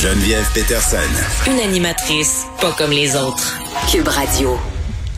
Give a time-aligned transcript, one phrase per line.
[0.00, 0.96] Geneviève Peterson.
[1.48, 3.58] Une animatrice pas comme les autres.
[3.90, 4.56] Cube Radio.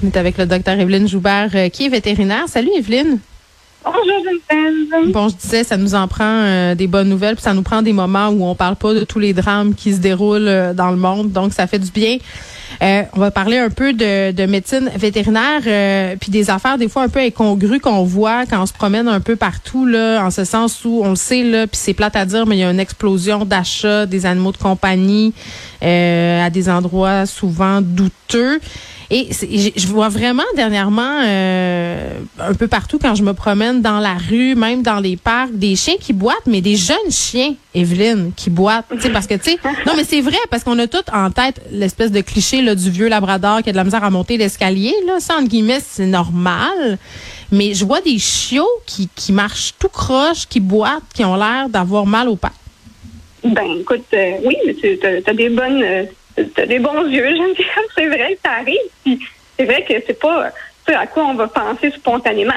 [0.02, 2.44] On est avec le docteur Evelyne Joubert, euh, qui est vétérinaire.
[2.48, 3.18] Salut Evelyne.
[3.84, 5.12] Bonjour Geneviève.
[5.12, 7.82] Bon, je disais, ça nous en prend euh, des bonnes nouvelles, puis ça nous prend
[7.82, 10.90] des moments où on parle pas de tous les drames qui se déroulent euh, dans
[10.90, 12.16] le monde, donc ça fait du bien.
[12.82, 16.88] Euh, on va parler un peu de, de médecine vétérinaire, euh, puis des affaires des
[16.88, 20.30] fois un peu incongrues qu'on voit quand on se promène un peu partout, là, en
[20.30, 22.64] ce sens où on le sait, là, puis c'est plate à dire, mais il y
[22.64, 25.34] a une explosion d'achats des animaux de compagnie
[25.82, 28.60] euh, à des endroits souvent douteux.
[29.12, 34.14] Et je vois vraiment dernièrement euh, un peu partout quand je me promène dans la
[34.14, 38.50] rue, même dans les parcs, des chiens qui boitent, mais des jeunes chiens, Evelyne, qui
[38.50, 38.84] boitent.
[39.00, 41.60] sais parce que tu sais, non mais c'est vrai parce qu'on a tout en tête
[41.72, 44.94] l'espèce de cliché là, du vieux labrador qui a de la misère à monter l'escalier.
[45.06, 46.98] Là, ça entre guillemets c'est normal.
[47.50, 51.68] Mais je vois des chiots qui, qui marchent tout croche, qui boitent, qui ont l'air
[51.68, 52.52] d'avoir mal aux pattes.
[53.42, 55.82] Ben écoute, euh, oui, mais tu as, des bonnes
[56.54, 58.76] t'as des bons yeux, Geneviève, c'est vrai que ça arrive.
[59.04, 59.20] Puis
[59.58, 60.52] c'est vrai que c'est pas
[60.94, 62.54] à quoi on va penser spontanément.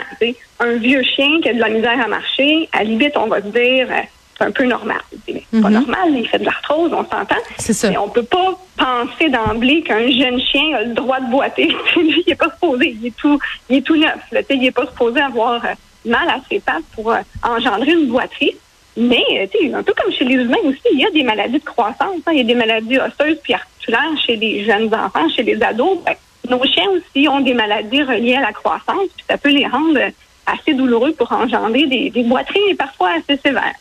[0.60, 3.48] Un vieux chien qui a de la misère à marcher, à limite, on va se
[3.48, 4.02] dire euh,
[4.38, 5.00] c'est un peu normal.
[5.28, 5.74] C'est pas mhm.
[5.74, 7.36] normal, il fait de l'arthrose, on s'entend.
[7.58, 7.90] C'est ça.
[7.90, 11.68] Mais on peut pas penser d'emblée qu'un jeune chien a le droit de boiter.
[11.96, 14.20] Lui, il est pas supposé, il est tout, il est tout neuf.
[14.32, 14.42] Là.
[14.50, 15.74] Il est pas supposé avoir euh,
[16.06, 18.56] mal à ses pattes pour euh, engendrer une boiterie.
[18.96, 21.24] Mais, euh, tu sais, un peu comme chez les humains aussi, il y a des
[21.24, 22.22] maladies de croissance.
[22.26, 22.32] Hein.
[22.32, 26.00] Il y a des maladies osseuses puis articulaires chez les jeunes enfants, chez les ados.
[26.06, 26.16] Ben,
[26.50, 30.00] nos chiens aussi ont des maladies reliées à la croissance, puis ça peut les rendre
[30.46, 33.76] assez douloureux pour engendrer des, des boiteries parfois assez sévères.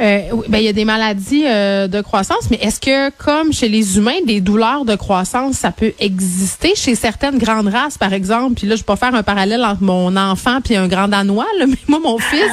[0.00, 3.68] Euh, ben, il y a des maladies euh, de croissance, mais est-ce que, comme chez
[3.68, 6.72] les humains, des douleurs de croissance, ça peut exister?
[6.74, 8.54] Chez certaines grandes races, par exemple?
[8.54, 11.46] Puis là, je peux pas faire un parallèle entre mon enfant puis un grand danois,
[11.58, 12.50] là, mais moi, mon fils,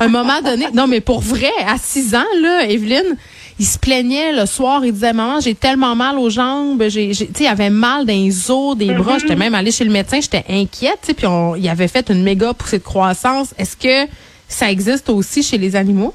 [0.00, 3.16] à un moment donné, non, mais pour vrai, à 6 ans, là, Evelyne,
[3.58, 7.16] il se plaignait le soir, il disait maman, j'ai tellement mal aux jambes, j'ai, tu
[7.16, 9.16] sais, il avait mal dans les os, des bras.
[9.16, 9.20] Mm-hmm.
[9.20, 12.54] J'étais même allée chez le médecin, j'étais inquiète, puis on, il avait fait une méga
[12.54, 13.48] poussée de croissance.
[13.58, 14.10] Est-ce que
[14.48, 16.14] ça existe aussi chez les animaux?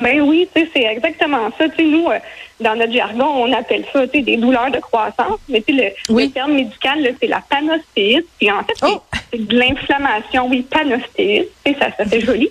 [0.00, 1.68] Ben oui, tu sais, c'est exactement ça.
[1.68, 2.18] Tu sais, nous, euh,
[2.60, 5.40] dans notre jargon, on appelle ça, tu sais, des douleurs de croissance.
[5.48, 8.26] Mais tu sais, le, terme médical, c'est la panostéite.
[8.38, 9.02] Puis en fait, c'est oh!
[9.32, 10.46] de l'inflammation.
[10.48, 11.48] Oui, panostéite.
[11.64, 12.48] Tu sais, ça, ça fait joli.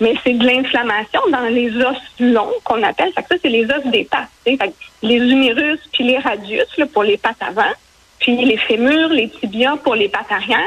[0.00, 3.12] Mais c'est de l'inflammation dans les os longs qu'on appelle.
[3.14, 4.28] Fait que ça, c'est les os des pattes.
[4.44, 4.72] Tu sais,
[5.02, 7.72] les humérus puis les radius là, pour les pattes avant.
[8.18, 10.60] Puis les fémurs, les tibias pour les pattes arrière.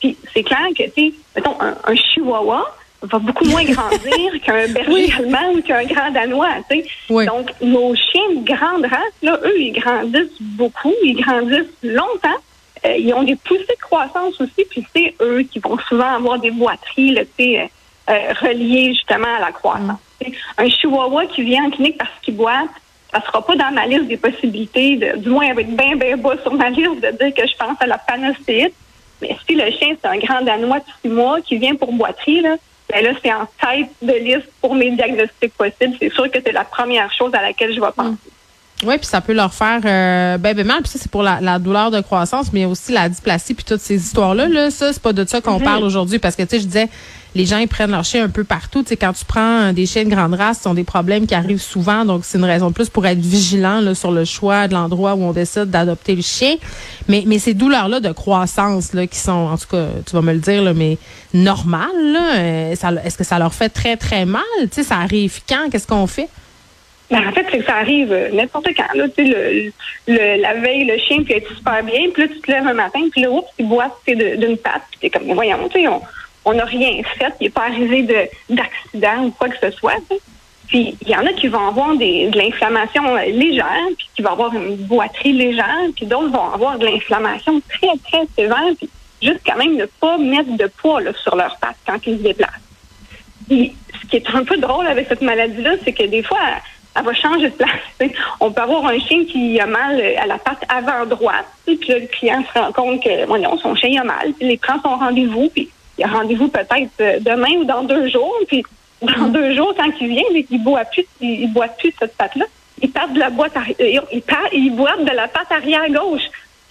[0.00, 2.64] Puis c'est clair que, tu sais, mettons, un chihuahua,
[3.02, 6.56] va beaucoup moins grandir qu'un berger allemand ou qu'un grand danois.
[6.70, 7.26] Tu sais.
[7.26, 12.38] Donc, nos chiens de grande race, là, eux, ils grandissent beaucoup, ils grandissent longtemps.
[12.84, 16.38] Euh, ils ont des poussées de croissance aussi, puis c'est eux qui vont souvent avoir
[16.38, 17.70] des boiteries là, tu sais,
[18.10, 20.00] euh, reliées justement à la croissance.
[20.20, 20.30] Mm.
[20.58, 22.70] Un chihuahua qui vient en clinique parce qu'il boite,
[23.12, 26.34] ça sera pas dans ma liste des possibilités, de, du moins avec bien, bien bas
[26.42, 28.74] sur ma liste de dire que je pense à la panostéite.
[29.20, 32.40] Mais si le chien, c'est un grand danois de six mois qui vient pour boiterie,
[32.40, 32.56] là,
[32.90, 35.96] ben là, c'est en tête de liste pour mes diagnostics possibles.
[36.00, 38.31] C'est sûr que c'est la première chose à laquelle je vais penser.
[38.84, 40.82] Oui, puis ça peut leur faire euh, ben, ben, mal.
[40.82, 43.96] Puis ça, c'est pour la, douleur de croissance, mais aussi la dysplasie, puis toutes ces
[43.96, 44.48] histoires-là.
[44.48, 45.64] Là, ça, c'est pas de ça qu'on mhm.
[45.64, 46.88] parle aujourd'hui, parce que tu sais, je disais,
[47.34, 48.82] les gens ils prennent leur chien un peu partout.
[48.82, 51.34] Tu sais, quand tu prends des chiens de grande race, ce sont des problèmes qui
[51.34, 54.68] arrivent souvent, donc c'est une raison de plus pour être vigilant là, sur le choix
[54.68, 56.56] de l'endroit où on décide d'adopter le chien.
[57.08, 60.32] Mais, mais ces douleurs-là de croissance là, qui sont, en tout cas, tu vas me
[60.32, 60.98] le dire, là, mais
[61.32, 61.88] normales,
[62.36, 64.42] euh, est-ce que ça leur fait très très mal?
[64.62, 65.70] Tu sais, ça arrive quand?
[65.70, 66.28] Qu'est-ce qu'on fait?
[67.12, 68.94] Ben, en fait, c'est que ça arrive n'importe quand.
[68.94, 69.72] Là, le,
[70.08, 72.72] le, la veille, le chien peut être super bien, puis là, tu te lèves un
[72.72, 75.88] matin, puis là, oups, il boite d'une patte, puis t'es comme, voyons, tu sais,
[76.44, 78.02] on n'a rien fait, il n'est pas arrivé
[78.48, 80.00] d'accident ou quoi que ce soit.
[80.68, 84.22] Puis il y en a qui vont avoir des, de l'inflammation euh, légère, puis qui
[84.22, 88.88] vont avoir une boiterie légère, puis d'autres vont avoir de l'inflammation très, très sévère, puis
[89.20, 92.22] juste quand même ne pas mettre de poids là, sur leurs pattes quand ils se
[92.22, 92.50] déplacent.
[93.48, 96.38] Puis, ce qui est un peu drôle avec cette maladie-là, c'est que des fois,
[96.96, 98.12] elle va changer de place.
[98.40, 101.98] On peut avoir un chien qui a mal à la patte avant droite, puis là,
[101.98, 104.96] le client se rend compte que bon, son chien a mal, puis il prend son
[104.96, 108.62] rendez-vous, puis il a rendez-vous peut-être euh, demain ou dans deux jours, puis
[109.02, 109.32] dans mm.
[109.32, 112.46] deux jours, quand il vient, il boit plus, il, boit plus cette patte-là.
[112.80, 114.02] Il part de la boîte, il,
[114.52, 116.22] il boit de la patte arrière gauche.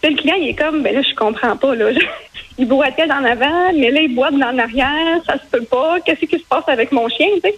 [0.04, 1.90] le client, il est comme, ben là, je comprends pas, là.
[2.58, 6.00] il boitait en avant, mais là, il boit en arrière, ça se peut pas.
[6.02, 7.56] Qu'est-ce qui se passe avec mon chien, tu sais?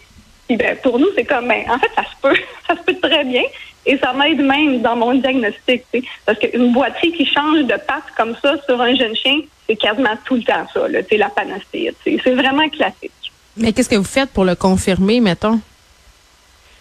[0.49, 3.23] Ben, pour nous, c'est comme, ben, en fait, ça se peut, ça se peut très
[3.23, 3.43] bien.
[3.85, 5.83] Et ça m'aide même dans mon diagnostic,
[6.25, 10.15] parce qu'une boiterie qui change de patte comme ça sur un jeune chien, c'est quasiment
[10.25, 11.93] tout le temps ça, là, la panacée.
[12.03, 13.11] C'est vraiment classique.
[13.57, 15.59] Mais qu'est-ce que vous faites pour le confirmer, mettons?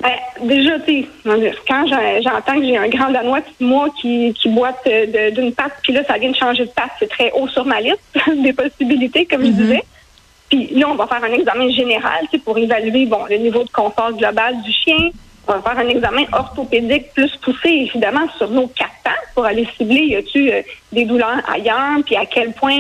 [0.01, 4.89] Ben, déjà, tu quand j'entends que j'ai un grand danois moi qui, qui boite
[5.33, 7.81] d'une patte, puis là, ça vient de changer de patte, c'est très haut sur ma
[7.81, 8.01] liste
[8.43, 9.57] des possibilités, comme je mm-hmm.
[9.57, 9.85] disais.
[10.53, 14.13] Puis là, on va faire un examen général pour évaluer bon le niveau de confort
[14.13, 15.09] global du chien.
[15.49, 19.67] On va faire un examen orthopédique plus poussé, évidemment, sur nos quatre pattes pour aller
[19.79, 20.61] cibler, y a-tu euh,
[20.93, 22.79] des douleurs ailleurs, puis à quel point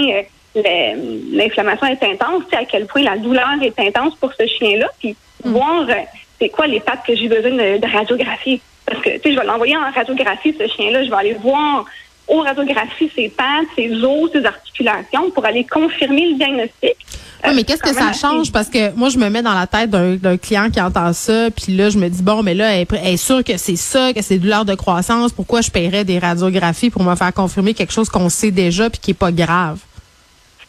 [0.54, 0.94] euh,
[1.32, 5.52] l'inflammation est intense, à quel point la douleur est intense pour ce chien-là, puis mm.
[5.52, 5.94] voir euh,
[6.38, 8.60] c'est quoi les pattes que j'ai besoin de, radiographie.
[8.84, 11.86] Parce que, tu sais, je vais l'envoyer en radiographie, ce chien-là, je vais aller voir
[12.28, 16.96] aux radiographies ses pattes, ses os, ses articulations pour aller confirmer le diagnostic.
[17.44, 18.52] Oui, mais qu'est-ce que ça change?
[18.52, 21.74] Parce que moi, je me mets dans la tête d'un client qui entend ça, puis
[21.76, 24.38] là, je me dis, bon, mais là, elle, est sûre que c'est ça, que c'est
[24.38, 25.32] douleur de croissance.
[25.32, 29.00] Pourquoi je paierais des radiographies pour me faire confirmer quelque chose qu'on sait déjà puis
[29.00, 29.78] qui est pas grave?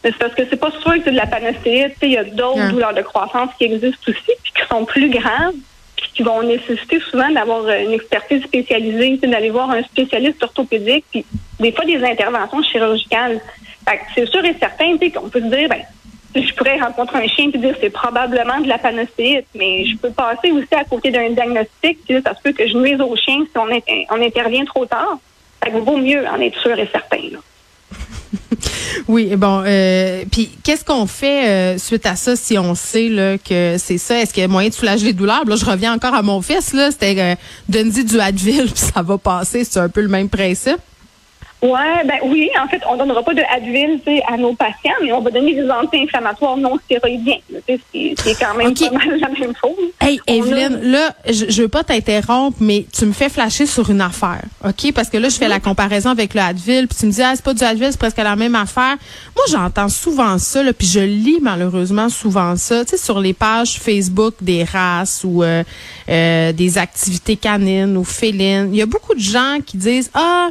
[0.03, 1.93] C'est parce que c'est pas sûr que c'est de la panacée.
[2.01, 5.53] Il y a d'autres douleurs de croissance qui existent aussi, puis qui sont plus graves,
[5.95, 11.25] puis qui vont nécessiter souvent d'avoir une expertise spécialisée, d'aller voir un spécialiste orthopédique, puis
[11.59, 13.39] des fois des interventions chirurgicales.
[14.15, 15.83] c'est sûr et certain qu'on peut se dire, ben,
[16.35, 20.11] je pourrais rencontrer un chien et dire c'est probablement de la panacée, mais je peux
[20.11, 21.99] passer aussi à côté d'un diagnostic.
[22.07, 25.17] Puis ça se peut que je nuise au chien si on, intervient trop tard.
[25.63, 27.19] Ça vaut mieux en être sûr et certain.
[29.07, 33.37] oui, bon, euh, puis qu'est-ce qu'on fait euh, suite à ça si on sait là,
[33.37, 34.19] que c'est ça?
[34.19, 35.45] Est-ce qu'il y a moyen de soulager les douleurs?
[35.45, 37.35] Là, je reviens encore à mon fils, là, c'était euh,
[37.69, 40.79] Dundee du Advil, puis ça va passer, c'est un peu le même principe.
[41.63, 45.21] Ouais, ben oui, en fait, on donnera pas de Advil à nos patients, mais on
[45.21, 47.37] va donner des anti-inflammatoires non stéroïdiens.
[47.65, 49.77] C'est quand même pas mal la même chose.
[50.01, 54.01] Hey, Evelyne, là, je, je veux pas t'interrompre, mais tu me fais flasher sur une
[54.01, 54.91] affaire, OK?
[54.93, 57.31] Parce que là, je fais la comparaison avec le Advil, puis tu me dis, ah,
[57.33, 58.97] c'est pas du Advil, c'est presque la même affaire.
[59.33, 63.33] Moi, j'entends souvent ça, là, puis je lis malheureusement souvent ça, tu sais, sur les
[63.33, 65.63] pages Facebook des races ou euh,
[66.09, 68.67] euh, des activités canines ou félines.
[68.73, 70.49] Il y a beaucoup de gens qui disent, ah,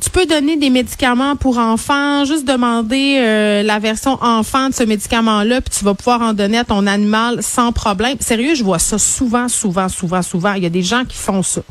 [0.00, 4.84] tu peux donner des médicaments pour enfants, juste demander euh, la version enfant de ce
[4.84, 8.16] médicament-là, puis tu vas pouvoir en donner à ton animal sans problème.
[8.20, 10.52] Sérieux, je vois ça souvent, souvent, souvent, souvent.
[10.54, 11.62] Il y a des gens qui font ça.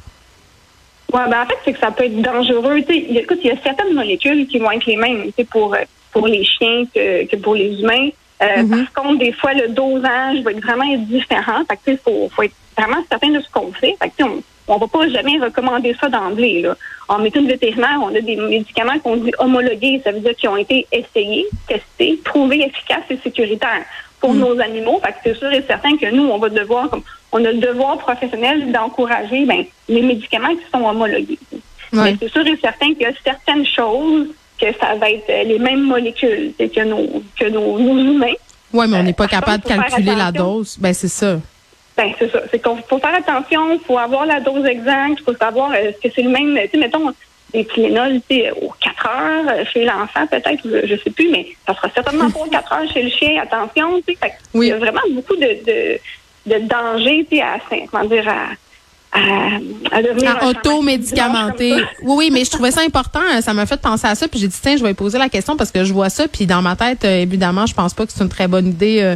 [1.14, 2.78] Oui, ben en fait, c'est que ça peut être dangereux.
[2.78, 5.76] écoute, il y a certaines molécules qui vont être les mêmes pour,
[6.12, 8.10] pour les chiens que, pour les humains.
[8.42, 8.86] Euh, mm-hmm.
[8.92, 11.64] Par contre, des fois, le dosage va être vraiment différent.
[11.88, 13.96] il faut, faut, être vraiment certain de ce qu'on fait.
[14.02, 16.62] fait on, on va pas jamais recommander ça d'emblée.
[16.62, 16.76] Là.
[17.08, 20.02] En médecine vétérinaire, on a des médicaments qu'on dit homologués.
[20.04, 23.86] Ça veut dire qu'ils ont été essayés, testés, trouvés efficaces et sécuritaires
[24.20, 24.40] pour mm.
[24.40, 25.00] nos animaux.
[25.04, 27.60] Fait que c'est sûr et certain que nous, on va devoir, comme on a le
[27.60, 31.40] devoir professionnel d'encourager ben, les médicaments qui sont homologués.
[31.92, 34.28] Mais c'est sûr et certain qu'il y a certaines choses
[34.60, 38.34] que ça va être les mêmes molécules que nos, que nos, humains.
[38.74, 40.78] Oui, mais on n'est pas euh, capable de calculer la dose.
[40.80, 41.40] Ben, c'est ça.
[41.98, 42.42] Ben, c'est ça.
[42.52, 45.88] C'est qu'il faut faire attention, il faut avoir la dose exacte, il faut savoir est-ce
[45.88, 47.12] euh, que c'est le même, tu sais, mettons,
[47.54, 51.30] des Tylenol, tu sais, aux 4 heures euh, chez l'enfant, peut-être, je, ne sais plus,
[51.30, 54.34] mais ça sera certainement pas aux 4 heures chez le chien, attention, tu sais.
[54.54, 56.00] Il y a vraiment beaucoup de, de,
[56.48, 57.60] de danger, tu sais, à,
[57.90, 58.48] comment dire, à,
[59.92, 61.74] à, devenir auto-médicamenté.
[62.04, 63.20] Oui, oui, mais je trouvais ça important.
[63.42, 64.28] Ça m'a fait penser à ça.
[64.28, 66.28] Puis j'ai dit, tiens, je vais poser la question parce que je vois ça.
[66.28, 69.00] Puis dans ma tête, euh, évidemment, je pense pas que c'est une très bonne idée,
[69.02, 69.16] euh,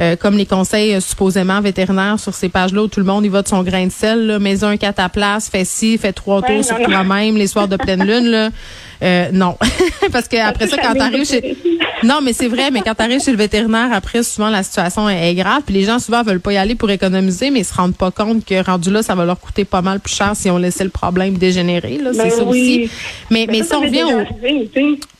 [0.00, 3.42] euh, comme les conseils supposément vétérinaires sur ces pages-là où tout le monde y va
[3.42, 4.26] de son grain de sel.
[4.26, 7.68] Là, mets un quatre à place, fais ci, fais trois tours sur toi-même les soirs
[7.68, 8.26] de pleine lune.
[8.26, 9.30] Là.
[9.32, 9.56] non,
[10.12, 11.56] parce que après ça, quand t'arrives chez
[12.02, 15.34] non, mais c'est vrai, mais quand t'arrives chez le vétérinaire, après souvent la situation est,
[15.34, 17.96] grave, puis les gens souvent veulent pas y aller pour économiser, mais ils se rendent
[17.96, 20.58] pas compte que rendu là, ça va leur coûter pas mal plus cher si on
[20.58, 21.98] laissait le problème dégénérer.
[21.98, 22.90] Là, c'est ben ça aussi.
[23.30, 24.18] Mais, mais, si on revient au.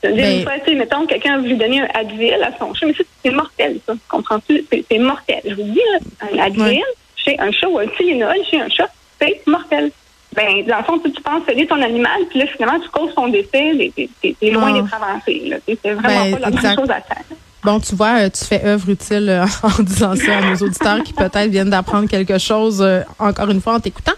[0.02, 3.78] Ben, fois, mettons, quelqu'un a voulu donner un Advil à son chat, mais c'est mortel,
[3.86, 3.94] ça.
[4.08, 4.64] Comprends-tu?
[4.90, 5.40] C'est mortel.
[5.44, 5.80] Je vous dis,
[6.20, 6.82] un Advil
[7.16, 9.90] chez un chat ou un Tylenol chez un chat, c'est mortel.
[10.34, 13.28] Ben, dans le fond, tu, penses aider ton animal, puis là, finalement, tu causes son
[13.28, 15.52] décès, t'es loin d'être avancé.
[15.66, 17.24] C'est vraiment ben, pas la même chose à faire.
[17.62, 21.02] Bon, tu vois, euh, tu fais œuvre utile euh, en disant ça à nos auditeurs
[21.02, 24.12] qui peut-être viennent d'apprendre quelque chose, euh, encore une fois, en t'écoutant.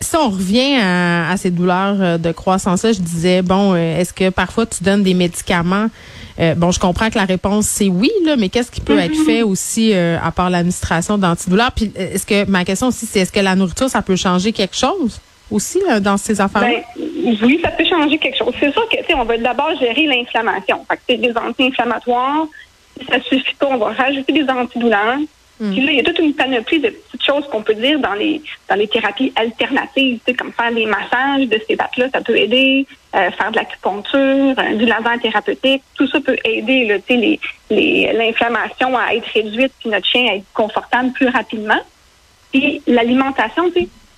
[0.00, 4.82] si on revient à, ces douleurs de croissance-là, je disais, bon, est-ce que parfois tu
[4.84, 5.88] donnes des médicaments?
[6.56, 9.24] bon, je comprends que la réponse c'est oui, là, mais qu'est-ce qui peut être mm-hmm.
[9.24, 11.72] fait aussi à part l'administration d'antidouleurs?
[11.72, 14.76] Puis est-ce que ma question aussi, c'est est-ce que la nourriture, ça peut changer quelque
[14.76, 15.20] chose?
[15.54, 16.82] Aussi dans ces affaires-là?
[16.96, 18.52] Ben, oui, ça peut changer quelque chose.
[18.58, 20.84] C'est sûr que on va d'abord gérer l'inflammation.
[20.88, 22.46] Fait que des anti-inflammatoires.
[22.98, 25.18] Si ça suffit pas, on va rajouter des antidouleurs.
[25.60, 25.72] Hmm.
[25.72, 28.14] Puis là, il y a toute une panoplie de petites choses qu'on peut dire dans
[28.14, 32.86] les dans les thérapies alternatives, comme faire des massages de ces battes-là, ça peut aider,
[33.14, 37.00] euh, faire de l'acupuncture, euh, du laser thérapeutique, tout ça peut aider
[37.70, 41.80] l'inflammation les, à être réduite, puis notre chien à être confortable plus rapidement.
[42.52, 43.70] Puis l'alimentation,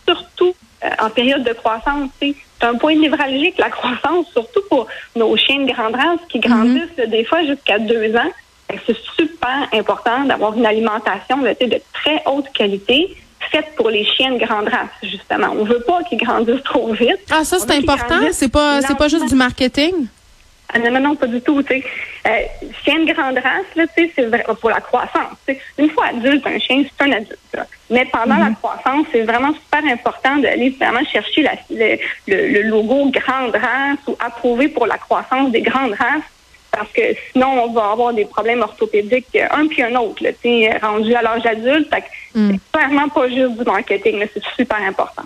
[0.06, 0.54] surtout
[0.98, 5.72] en période de croissance, c'est un point névralgique, la croissance, surtout pour nos chiens de
[5.72, 8.30] grande race qui grandissent des fois jusqu'à deux ans.
[8.86, 13.16] C'est super important d'avoir une alimentation de très haute qualité
[13.50, 15.48] faite pour les chiens de grande race, justement.
[15.52, 17.20] On veut pas qu'ils grandissent trop vite.
[17.30, 18.20] Ah, ça, c'est important?
[18.32, 20.06] C'est pas, c'est pas juste du marketing?
[20.72, 21.62] Ah, non, non, non, pas du tout.
[21.62, 21.84] Tu sais.
[22.26, 25.38] Euh, chien de grande race, là, tu sais, c'est vrai pour la croissance.
[25.78, 27.38] Une fois adulte, un chien, c'est un adulte.
[27.88, 28.56] Mais pendant la mhm.
[28.56, 34.16] croissance, c'est vraiment super important d'aller vraiment chercher la, le, le, logo grande race ou
[34.18, 36.24] approuvé pour la croissance des grandes races
[36.72, 40.30] parce que sinon, on va avoir des problèmes orthopédiques, un puis un autre, là,
[40.82, 41.90] rendu à l'âge adulte.
[42.34, 42.50] Mm.
[42.50, 45.22] C'est clairement pas juste du marketing, c'est super important.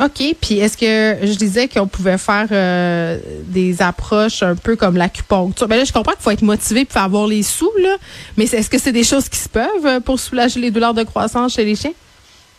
[0.00, 0.34] OK.
[0.40, 5.68] Puis est-ce que je disais qu'on pouvait faire euh, des approches un peu comme l'acupuncture?
[5.68, 7.96] Ben là, je comprends qu'il faut être motivé pour avoir les sous, là.
[8.36, 11.02] Mais est-ce que c'est des choses qui se peuvent euh, pour soulager les douleurs de
[11.02, 11.92] croissance chez les chiens?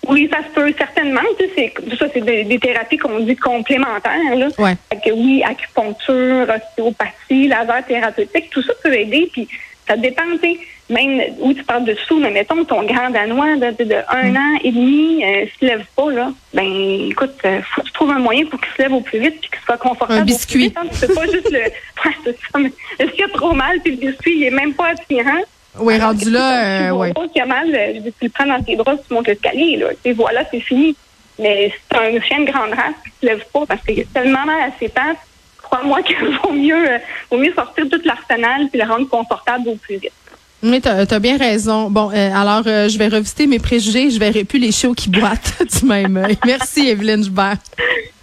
[0.08, 1.22] Oui, ça se peut certainement.
[1.40, 4.36] Tu sais, c'est, ça, c'est des, thérapies qu'on dit complémentaires.
[4.36, 4.50] Là.
[4.60, 4.75] Ouais.
[5.04, 9.30] que oui, acupuncture, ostéopathie, laser thérapeutique, tout ça peut aider.
[9.32, 9.48] Puis
[9.88, 10.60] ça dépend, tu sais,
[10.90, 14.38] même où tu parles de sous, mais mettons ton grand danois de, de, un mm.
[14.38, 16.32] an et demi euh, se lève pas, là.
[16.54, 19.20] Ben écoute, euh, faut que tu trouves un moyen pour qu'il se lève au plus
[19.20, 20.22] vite puis qu'il soit confortable.
[20.22, 20.68] Un biscuit.
[20.68, 21.13] Au plus vite, hein.
[21.16, 21.60] pas juste le.
[22.06, 24.52] Ouais, c'est ça, mais est-ce qu'il y a trop mal puis le biscuit, il est
[24.52, 25.42] même pas attirant?
[25.80, 27.13] Oui, rendu là, euh, ouais.
[27.13, 29.78] qu'il y a mal, euh, je tu le prends dans tes bras, tu montes l'escalier,
[29.78, 29.88] là.
[30.06, 30.96] Et voilà, c'est fini.
[31.40, 34.46] Mais c'est un chien de grande race qui se lève pas parce qu'il a tellement
[34.46, 35.18] mal à ses pattes.
[35.74, 36.98] Crois-moi qu'il vaut mieux, euh,
[37.32, 40.12] vaut mieux sortir tout l'arsenal puis le rendre confortable au plus vite.
[40.62, 41.89] Oui, tu as, bien raison.
[41.89, 44.12] Bon, euh, alors, je vais revisiter mes préjugés.
[44.12, 47.58] Je verrai plus les chiots qui boitent du même Merci, Evelyne Joubert.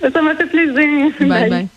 [0.01, 1.13] Ça m'a fait plaisir.
[1.21, 1.51] bye.
[1.51, 1.69] bye.